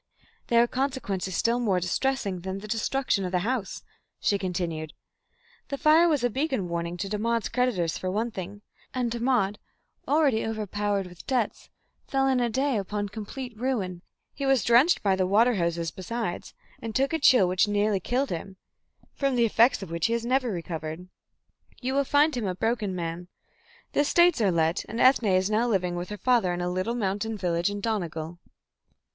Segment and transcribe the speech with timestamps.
[0.47, 3.83] "There were consequences still more distressing than the destruction of the house,"
[4.19, 4.93] she continued.
[5.67, 8.63] "The fire was a beacon warning to Dermod's creditors for one thing,
[8.95, 9.59] and Dermod,
[10.07, 11.69] already overpowered with debts,
[12.07, 14.01] fell in a day upon complete ruin.
[14.33, 18.31] He was drenched by the water hoses besides, and took a chill which nearly killed
[18.31, 18.57] him,
[19.13, 21.09] from the effects of which he has never recovered.
[21.79, 23.27] You will find him a broken man.
[23.93, 26.95] The estates are let, and Ethne is now living with her father in a little
[26.95, 28.39] mountain village in Donegal."